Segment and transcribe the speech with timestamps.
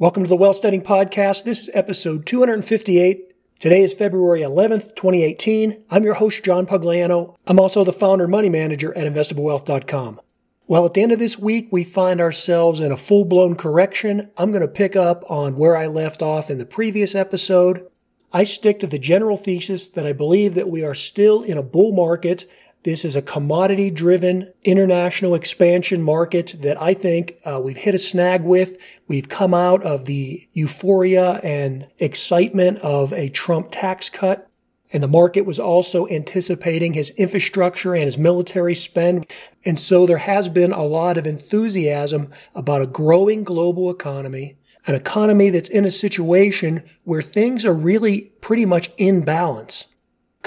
[0.00, 1.42] Welcome to the Wealthsteading Podcast.
[1.42, 3.34] This is episode 258.
[3.58, 5.86] Today is February 11th, 2018.
[5.90, 7.34] I'm your host, John Pugliano.
[7.48, 10.20] I'm also the founder and money manager at investablewealth.com.
[10.68, 14.30] Well, at the end of this week, we find ourselves in a full blown correction.
[14.36, 17.84] I'm going to pick up on where I left off in the previous episode.
[18.32, 21.62] I stick to the general thesis that I believe that we are still in a
[21.64, 22.48] bull market
[22.84, 27.98] this is a commodity driven international expansion market that I think uh, we've hit a
[27.98, 28.76] snag with.
[29.08, 34.48] We've come out of the euphoria and excitement of a Trump tax cut.
[34.92, 39.26] And the market was also anticipating his infrastructure and his military spend.
[39.64, 44.94] And so there has been a lot of enthusiasm about a growing global economy, an
[44.94, 49.88] economy that's in a situation where things are really pretty much in balance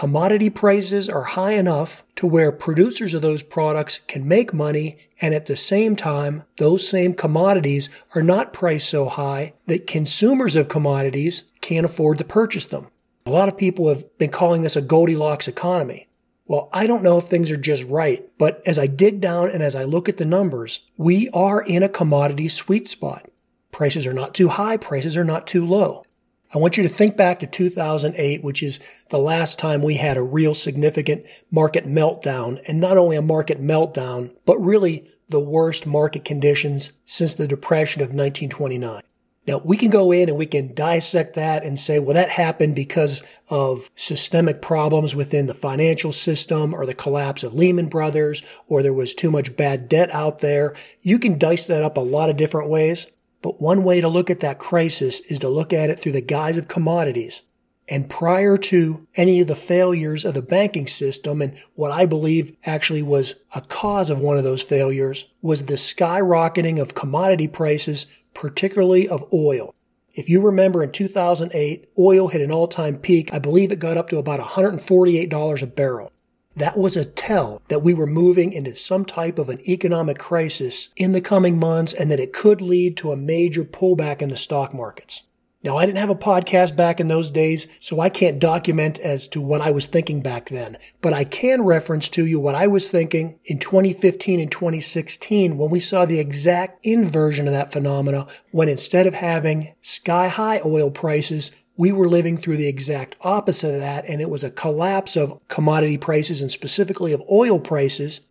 [0.02, 5.32] commodity prices are high enough to where producers of those products can make money and
[5.32, 10.68] at the same time, those same commodities are not priced so high that consumers of
[10.68, 12.88] commodities can't afford to purchase them.
[13.28, 16.08] A lot of people have been calling this a Goldilocks economy.
[16.48, 19.62] Well, I don't know if things are just right, but as I dig down and
[19.62, 23.28] as I look at the numbers, we are in a commodity sweet spot.
[23.72, 26.04] Prices are not too high, prices are not too low.
[26.54, 30.18] I want you to think back to 2008, which is the last time we had
[30.18, 35.88] a real significant market meltdown and not only a market meltdown, but really the worst
[35.88, 39.02] market conditions since the depression of 1929.
[39.48, 42.76] Now we can go in and we can dissect that and say, well, that happened
[42.76, 48.84] because of systemic problems within the financial system or the collapse of Lehman Brothers or
[48.84, 50.76] there was too much bad debt out there.
[51.02, 53.08] You can dice that up a lot of different ways.
[53.42, 56.22] But one way to look at that crisis is to look at it through the
[56.22, 57.42] guise of commodities.
[57.90, 62.56] And prior to any of the failures of the banking system, and what I believe
[62.66, 68.06] actually was a cause of one of those failures, was the skyrocketing of commodity prices,
[68.34, 69.74] particularly of oil.
[70.14, 73.34] If you remember in 2008, oil hit an all-time peak.
[73.34, 76.12] I believe it got up to about $148 a barrel.
[76.56, 80.90] That was a tell that we were moving into some type of an economic crisis
[80.96, 84.38] in the coming months and that it could lead to a major pullback in the
[84.38, 85.24] stock markets.
[85.64, 89.28] Now, I didn't have a podcast back in those days, so I can't document as
[89.28, 92.66] to what I was thinking back then, but I can reference to you what I
[92.66, 98.26] was thinking in 2015 and 2016 when we saw the exact inversion of that phenomena
[98.50, 103.74] when instead of having sky high oil prices, we were living through the exact opposite
[103.74, 108.22] of that, and it was a collapse of commodity prices and specifically of oil prices.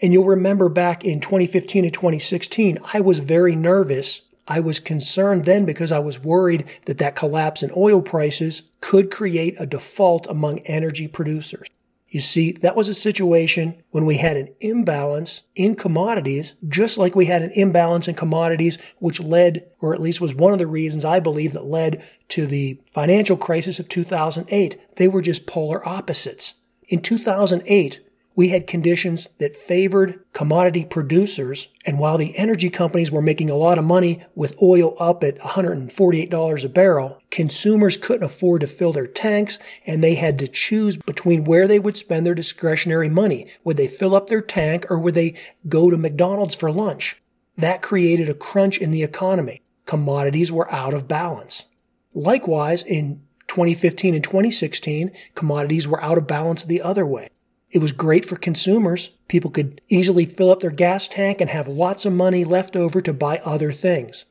[0.00, 4.22] And you'll remember back in 2015 and 2016, I was very nervous.
[4.46, 9.10] I was concerned then because I was worried that that collapse in oil prices could
[9.10, 11.68] create a default among energy producers.
[12.10, 17.14] You see, that was a situation when we had an imbalance in commodities, just like
[17.14, 20.66] we had an imbalance in commodities, which led, or at least was one of the
[20.66, 24.96] reasons I believe that led to the financial crisis of 2008.
[24.96, 26.54] They were just polar opposites.
[26.88, 28.00] In 2008,
[28.38, 31.66] we had conditions that favored commodity producers.
[31.84, 35.40] And while the energy companies were making a lot of money with oil up at
[35.40, 40.96] $148 a barrel, consumers couldn't afford to fill their tanks and they had to choose
[40.98, 43.48] between where they would spend their discretionary money.
[43.64, 45.34] Would they fill up their tank or would they
[45.68, 47.20] go to McDonald's for lunch?
[47.56, 49.62] That created a crunch in the economy.
[49.84, 51.66] Commodities were out of balance.
[52.14, 57.30] Likewise, in 2015 and 2016, commodities were out of balance the other way.
[57.70, 59.10] It was great for consumers.
[59.28, 63.00] People could easily fill up their gas tank and have lots of money left over
[63.02, 64.24] to buy other things.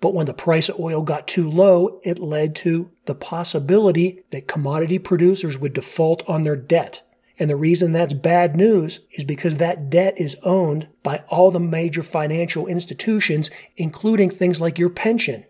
[0.00, 4.46] But when the price of oil got too low, it led to the possibility that
[4.46, 7.02] commodity producers would default on their debt.
[7.38, 11.58] And the reason that's bad news is because that debt is owned by all the
[11.58, 15.44] major financial institutions, including things like your pension.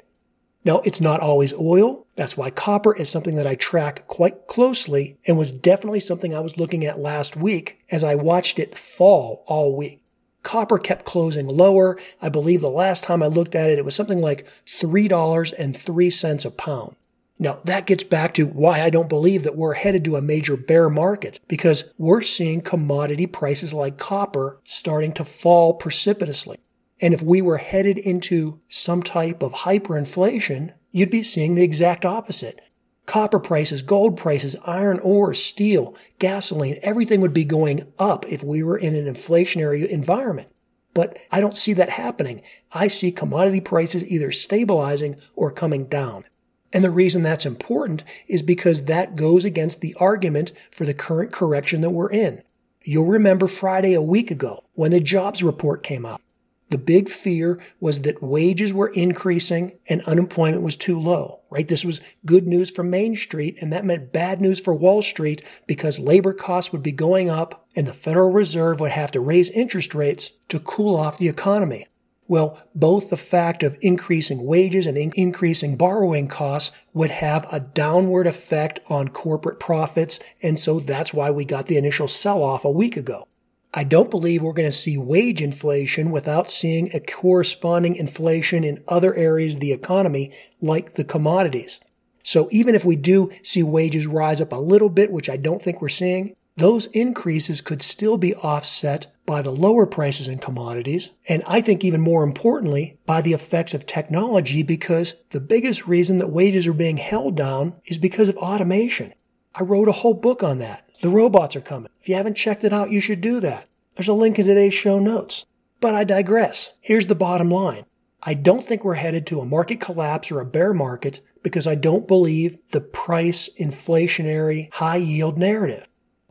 [0.64, 2.06] Now, it's not always oil.
[2.16, 6.41] That's why copper is something that I track quite closely and was definitely something I
[6.41, 10.00] was looking at last week as I watched it fall all week.
[10.42, 11.98] Copper kept closing lower.
[12.22, 16.50] I believe the last time I looked at it, it was something like $3.03 a
[16.50, 16.96] pound.
[17.38, 20.56] Now, that gets back to why I don't believe that we're headed to a major
[20.56, 26.58] bear market because we're seeing commodity prices like copper starting to fall precipitously.
[27.05, 32.06] And if we were headed into some type of hyperinflation, you'd be seeing the exact
[32.06, 32.62] opposite.
[33.05, 38.62] Copper prices, gold prices, iron ore, steel, gasoline, everything would be going up if we
[38.62, 40.49] were in an inflationary environment.
[40.95, 42.41] But I don't see that happening.
[42.73, 46.25] I see commodity prices either stabilizing or coming down.
[46.73, 51.33] And the reason that's important is because that goes against the argument for the current
[51.33, 52.43] correction that we're in.
[52.83, 56.23] You'll remember Friday a week ago when the jobs report came out.
[56.70, 61.69] The big fear was that wages were increasing and unemployment was too low, right?
[61.69, 65.43] This was good news for Main Street and that meant bad news for Wall Street
[65.66, 69.50] because labor costs would be going up and the Federal Reserve would have to raise
[69.50, 71.87] interest rates to cool off the economy.
[72.26, 77.60] Well, both the fact of increasing wages and in- increasing borrowing costs would have a
[77.60, 80.19] downward effect on corporate profits.
[80.43, 83.28] And so that's why we got the initial sell off a week ago.
[83.76, 88.85] I don't believe we're going to see wage inflation without seeing a corresponding inflation in
[88.87, 91.81] other areas of the economy, like the commodities.
[92.23, 95.61] So even if we do see wages rise up a little bit, which I don't
[95.61, 101.11] think we're seeing, those increases could still be offset by the lower prices in commodities.
[101.29, 106.19] And I think even more importantly, by the effects of technology, because the biggest reason
[106.19, 109.15] that wages are being held down is because of automation.
[109.53, 110.88] I wrote a whole book on that.
[111.05, 111.91] The robots are coming.
[112.01, 113.69] If you haven't checked it out, you should do that.
[113.95, 115.45] There's a link in today's show notes.
[115.79, 116.73] But I digress.
[116.81, 117.85] Here's the bottom line.
[118.23, 121.75] I don't think we're headed to a market collapse or a bear market because I
[121.75, 125.91] don't believe the price inflationary high yield narrative.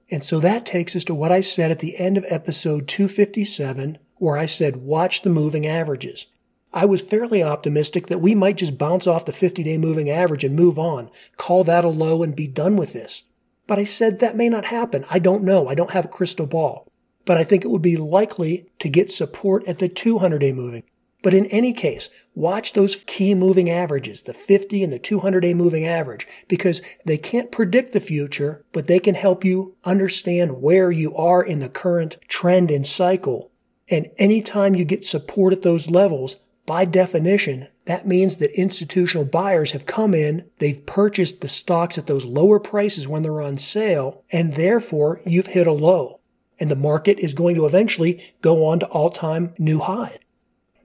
[0.09, 3.99] And so that takes us to what I said at the end of episode 257,
[4.15, 6.25] where I said, watch the moving averages.
[6.73, 10.43] I was fairly optimistic that we might just bounce off the 50 day moving average
[10.43, 13.23] and move on, call that a low and be done with this.
[13.67, 15.05] But I said that may not happen.
[15.09, 15.67] I don't know.
[15.67, 16.87] I don't have a crystal ball.
[17.25, 20.83] But I think it would be likely to get support at the 200 day moving.
[21.23, 25.53] But in any case, watch those key moving averages, the 50 and the 200 day
[25.53, 30.91] moving average, because they can't predict the future, but they can help you understand where
[30.91, 33.51] you are in the current trend and cycle.
[33.89, 39.71] And anytime you get support at those levels, by definition, that means that institutional buyers
[39.71, 44.23] have come in, they've purchased the stocks at those lower prices when they're on sale,
[44.31, 46.21] and therefore you've hit a low.
[46.59, 50.19] And the market is going to eventually go on to all time new highs.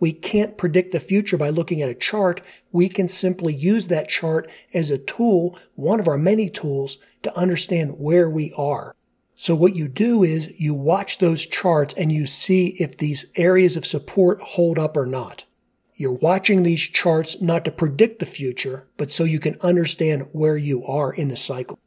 [0.01, 2.41] We can't predict the future by looking at a chart.
[2.73, 7.37] We can simply use that chart as a tool, one of our many tools, to
[7.37, 8.95] understand where we are.
[9.35, 13.77] So what you do is you watch those charts and you see if these areas
[13.77, 15.45] of support hold up or not.
[15.99, 20.57] You're watching these charts not to predict the future, but so you can understand where
[20.57, 21.81] you are in the cycle.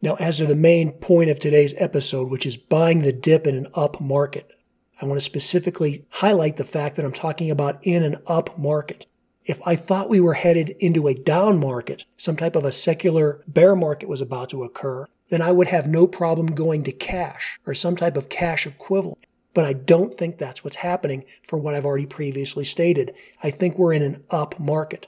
[0.00, 3.54] Now, as to the main point of today's episode, which is buying the dip in
[3.54, 4.50] an up market,
[4.98, 9.04] I want to specifically highlight the fact that I'm talking about in an up market.
[9.44, 13.44] If I thought we were headed into a down market, some type of a secular
[13.46, 17.60] bear market was about to occur, then I would have no problem going to cash
[17.66, 19.26] or some type of cash equivalent.
[19.54, 23.14] But I don't think that's what's happening for what I've already previously stated.
[23.42, 25.06] I think we're in an up market.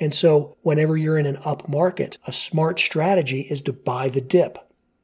[0.00, 4.20] And so whenever you're in an up market, a smart strategy is to buy the
[4.20, 4.58] dip.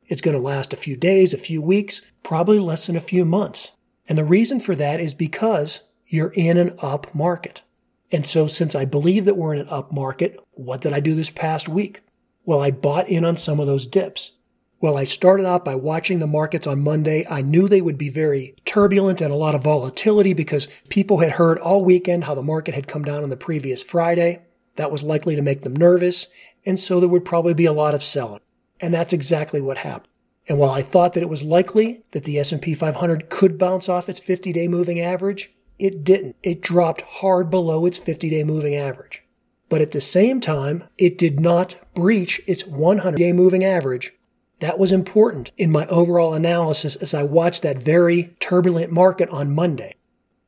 [0.07, 3.25] It's going to last a few days, a few weeks, probably less than a few
[3.25, 3.73] months.
[4.09, 7.63] And the reason for that is because you're in an up market.
[8.11, 11.15] And so since I believe that we're in an up market, what did I do
[11.15, 12.03] this past week?
[12.45, 14.33] Well, I bought in on some of those dips.
[14.81, 17.25] Well, I started out by watching the markets on Monday.
[17.31, 21.33] I knew they would be very turbulent and a lot of volatility because people had
[21.33, 24.43] heard all weekend how the market had come down on the previous Friday.
[24.77, 26.29] That was likely to make them nervous.
[26.65, 28.43] And so there would probably be a lot of selling.
[28.79, 30.13] And that's exactly what happened.
[30.49, 34.09] And while I thought that it was likely that the S&P 500 could bounce off
[34.09, 35.51] its 50-day moving average,
[35.81, 36.37] it didn't.
[36.45, 39.25] It dropped hard below its 50-day moving average.
[39.69, 44.13] But at the same time, it did not breach its 100-day moving average
[44.61, 49.55] that was important in my overall analysis as I watched that very turbulent market on
[49.55, 49.97] Monday.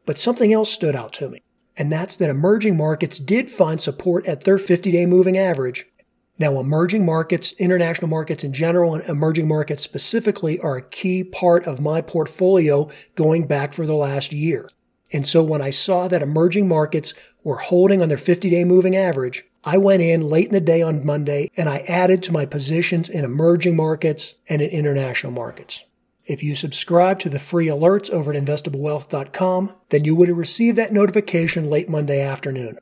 [0.07, 1.41] But something else stood out to me,
[1.77, 5.87] and that's that emerging markets did find support at their 50 day moving average.
[6.39, 11.67] Now, emerging markets, international markets in general, and emerging markets specifically are a key part
[11.67, 14.69] of my portfolio going back for the last year.
[15.13, 17.13] And so when I saw that emerging markets
[17.45, 20.83] were holding on their 50 day moving average, I went in late in the day
[20.83, 25.85] on Monday and I added to my positions in emerging markets and in international markets.
[26.25, 30.79] If you subscribe to the free alerts over at investablewealth.com, then you would have received
[30.79, 32.79] that notification late Monday afternoon.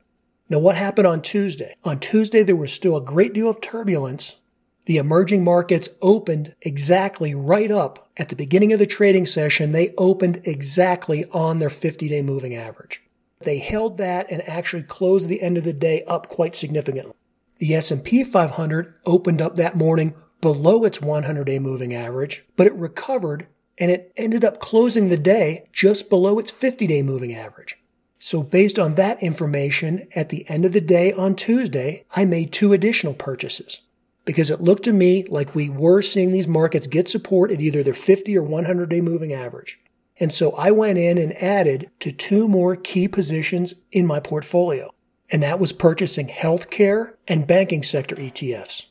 [0.49, 1.75] Now, what happened on Tuesday?
[1.83, 4.37] On Tuesday, there was still a great deal of turbulence.
[4.85, 9.71] The emerging markets opened exactly right up at the beginning of the trading session.
[9.71, 13.01] They opened exactly on their 50 day moving average.
[13.43, 17.13] They held that and actually closed the end of the day up quite significantly.
[17.57, 23.47] The S&P 500 opened up that morning below its 100-day moving average, but it recovered
[23.77, 27.77] and it ended up closing the day just below its 50-day moving average.
[28.19, 32.51] So based on that information, at the end of the day on Tuesday, I made
[32.51, 33.81] two additional purchases
[34.25, 37.81] because it looked to me like we were seeing these markets get support at either
[37.81, 39.79] their 50 or 100 day moving average.
[40.21, 44.91] And so I went in and added to two more key positions in my portfolio.
[45.31, 48.85] And that was purchasing healthcare and banking sector ETFs.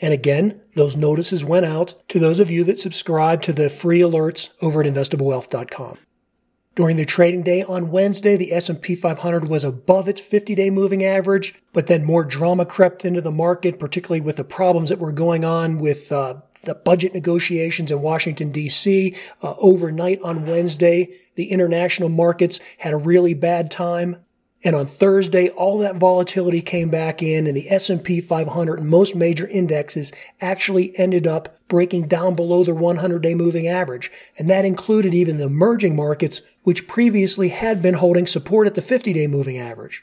[0.00, 3.98] And again, those notices went out to those of you that subscribe to the free
[3.98, 5.98] alerts over at investablewealth.com.
[6.76, 11.54] During the trading day on Wednesday, the S&P 500 was above its 50-day moving average,
[11.72, 15.42] but then more drama crept into the market, particularly with the problems that were going
[15.42, 19.16] on with uh, the budget negotiations in Washington, D.C.
[19.42, 24.16] Uh, overnight on Wednesday, the international markets had a really bad time.
[24.64, 29.14] And on Thursday, all that volatility came back in and the S&P 500 and most
[29.14, 34.10] major indexes actually ended up breaking down below their 100-day moving average.
[34.38, 38.80] And that included even the emerging markets, which previously had been holding support at the
[38.80, 40.02] 50-day moving average.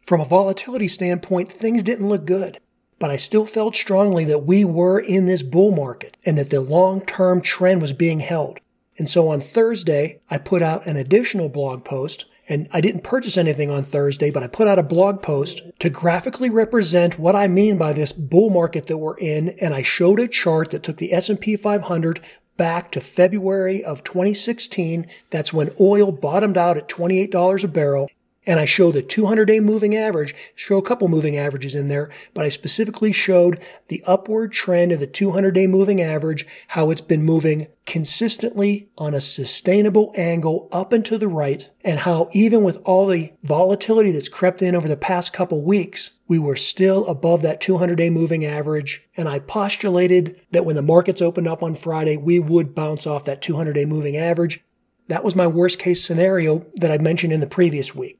[0.00, 2.58] From a volatility standpoint, things didn't look good
[3.00, 6.60] but I still felt strongly that we were in this bull market and that the
[6.60, 8.60] long-term trend was being held.
[8.98, 13.38] And so on Thursday, I put out an additional blog post and I didn't purchase
[13.38, 17.48] anything on Thursday, but I put out a blog post to graphically represent what I
[17.48, 19.50] mean by this bull market that we're in.
[19.60, 22.20] And I showed a chart that took the S&P 500
[22.56, 25.06] back to February of 2016.
[25.30, 28.10] That's when oil bottomed out at $28 a barrel
[28.46, 32.10] and I show the 200 day moving average, show a couple moving averages in there,
[32.32, 37.00] but I specifically showed the upward trend of the 200 day moving average, how it's
[37.00, 42.62] been moving consistently on a sustainable angle up and to the right, and how even
[42.62, 47.04] with all the volatility that's crept in over the past couple weeks, we were still
[47.06, 49.02] above that 200 day moving average.
[49.16, 53.24] And I postulated that when the markets opened up on Friday, we would bounce off
[53.24, 54.62] that 200 day moving average.
[55.08, 58.19] That was my worst case scenario that I mentioned in the previous week.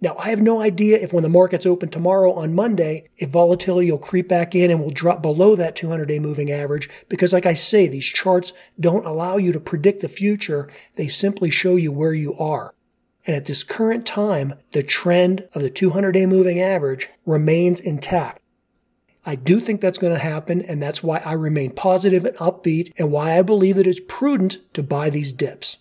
[0.00, 3.90] Now, I have no idea if when the markets open tomorrow on Monday, if volatility
[3.90, 6.90] will creep back in and will drop below that 200 day moving average.
[7.08, 10.68] Because like I say, these charts don't allow you to predict the future.
[10.96, 12.74] They simply show you where you are.
[13.26, 18.40] And at this current time, the trend of the 200 day moving average remains intact.
[19.24, 22.92] I do think that's going to happen, and that's why I remain positive and upbeat
[22.96, 25.78] and why I believe that it's prudent to buy these dips.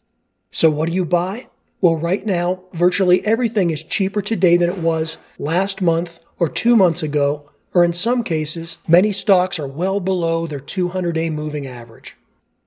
[0.50, 1.50] So what do you buy?
[1.86, 6.76] Well, right now, virtually everything is cheaper today than it was last month or two
[6.76, 11.68] months ago, or in some cases, many stocks are well below their 200 day moving
[11.68, 12.18] average.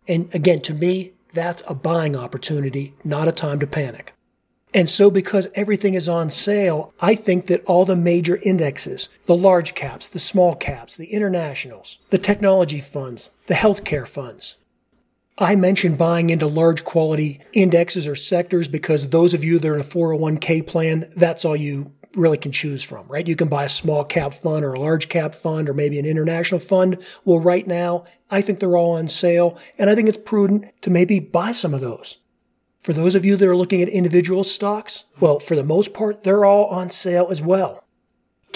[0.07, 4.13] And again, to me, that's a buying opportunity, not a time to panic.
[4.73, 9.35] And so because everything is on sale, I think that all the major indexes, the
[9.35, 14.55] large caps, the small caps, the internationals, the technology funds, the healthcare funds,
[15.40, 19.75] I mentioned buying into large quality indexes or sectors because those of you that are
[19.75, 23.26] in a 401k plan, that's all you really can choose from, right?
[23.26, 26.07] You can buy a small cap fund or a large cap fund or maybe an
[26.07, 27.00] international fund.
[27.25, 30.90] Well, right now, I think they're all on sale and I think it's prudent to
[30.90, 32.18] maybe buy some of those.
[32.80, 36.25] For those of you that are looking at individual stocks, well, for the most part,
[36.25, 37.85] they're all on sale as well.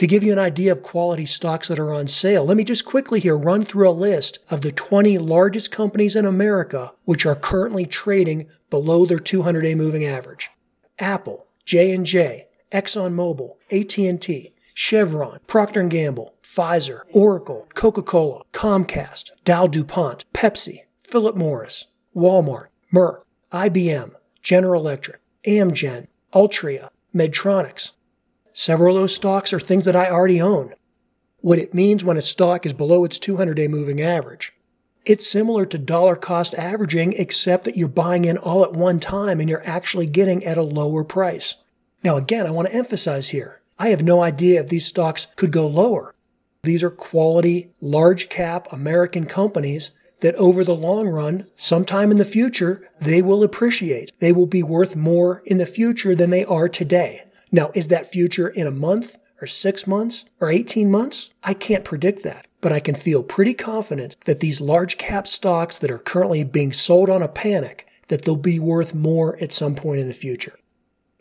[0.02, 2.84] To give you an idea of quality stocks that are on sale, let me just
[2.84, 7.36] quickly here run through a list of the 20 largest companies in America which are
[7.36, 10.50] currently trading below their 200-day moving average.
[10.98, 20.80] Apple, J&J, ExxonMobil, AT&T, Chevron, Procter & Gamble, Pfizer, Oracle, Coca-Cola, Comcast, Dow DuPont, Pepsi,
[20.98, 23.20] Philip Morris, Walmart, Merck,
[23.52, 27.92] IBM, General Electric, Amgen, Altria, Medtronics,
[28.52, 30.74] Several of those stocks are things that I already own.
[31.40, 34.52] What it means when a stock is below its 200 day moving average.
[35.04, 39.40] It's similar to dollar cost averaging, except that you're buying in all at one time
[39.40, 41.56] and you're actually getting at a lower price.
[42.04, 45.50] Now, again, I want to emphasize here I have no idea if these stocks could
[45.50, 46.14] go lower.
[46.62, 49.90] These are quality, large cap American companies
[50.20, 54.12] that over the long run, sometime in the future, they will appreciate.
[54.20, 57.24] They will be worth more in the future than they are today.
[57.52, 61.28] Now, is that future in a month or six months or 18 months?
[61.44, 65.78] I can't predict that, but I can feel pretty confident that these large cap stocks
[65.78, 69.74] that are currently being sold on a panic, that they'll be worth more at some
[69.74, 70.58] point in the future.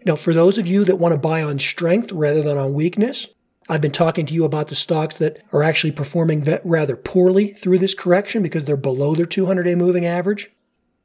[0.05, 3.27] Now, for those of you that want to buy on strength rather than on weakness,
[3.69, 7.79] I've been talking to you about the stocks that are actually performing rather poorly through
[7.79, 10.49] this correction because they're below their 200 day moving average.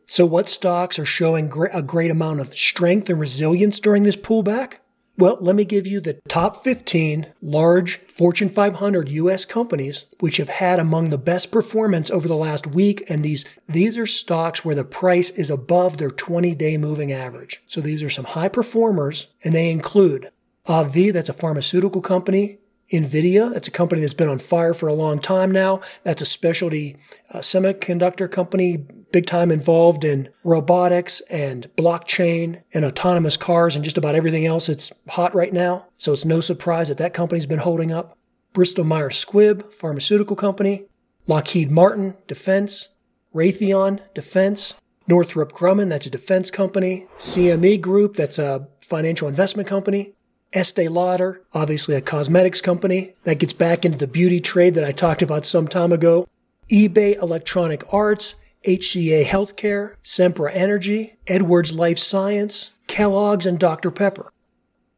[0.07, 4.79] So, what stocks are showing a great amount of strength and resilience during this pullback?
[5.19, 10.51] Well, let me give you the top 15 large Fortune 500 US companies which have
[10.51, 13.09] had among the best performance over the last week.
[13.09, 17.63] And these, these are stocks where the price is above their 20 day moving average.
[17.67, 20.31] So these are some high performers and they include
[20.67, 22.59] AbbVie, that's a pharmaceutical company,
[22.93, 25.81] NVIDIA, that's a company that's been on fire for a long time now.
[26.03, 26.97] That's a specialty
[27.33, 28.85] uh, semiconductor company,
[29.17, 34.67] big time involved in robotics and blockchain and autonomous cars and just about everything else
[34.67, 35.87] that's hot right now.
[35.97, 38.19] So it's no surprise that that company's been holding up.
[38.53, 40.85] Bristol Myers Squibb, pharmaceutical company.
[41.27, 42.91] Lockheed Martin, defense.
[43.35, 44.75] Raytheon, defense.
[45.09, 47.07] Northrop Grumman, that's a defense company.
[47.17, 50.13] CME Group, that's a financial investment company.
[50.53, 53.15] Estee Lauder, obviously a cosmetics company.
[53.25, 56.29] That gets back into the beauty trade that I talked about some time ago.
[56.71, 58.35] eBay Electronic Arts,
[58.67, 63.93] HCA Healthcare, Sempra Energy, Edwards Life Science, Kellogg's, and Dr.
[63.93, 64.33] Pepper.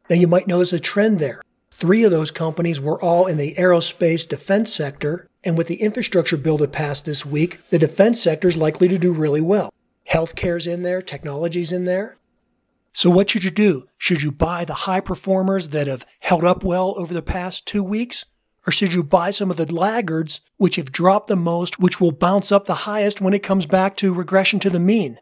[0.09, 1.41] Now you might notice a trend there.
[1.69, 6.35] Three of those companies were all in the aerospace defense sector, and with the infrastructure
[6.35, 9.71] bill that passed this week, the defense sector is likely to do really well.
[10.11, 12.17] Healthcare's in there, technology's in there.
[12.91, 13.87] So what should you do?
[13.97, 17.83] Should you buy the high performers that have held up well over the past two
[17.83, 18.25] weeks?
[18.69, 22.11] Or should you buy some of the laggards which have dropped the most, which will
[22.11, 25.19] bounce up the highest when it comes back to regression to the mean?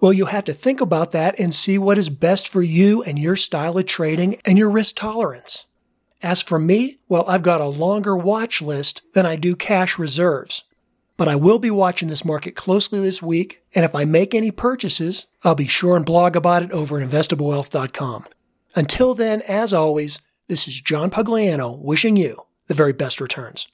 [0.00, 3.16] Well, you have to think about that and see what is best for you and
[3.16, 5.66] your style of trading and your risk tolerance.
[6.24, 10.64] As for me, well, I've got a longer watch list than I do cash reserves.
[11.16, 14.50] But I will be watching this market closely this week, and if I make any
[14.50, 18.26] purchases, I'll be sure and blog about it over at investablewealth.com.
[18.74, 23.68] Until then, as always, this is John Pugliano wishing you the very best returns.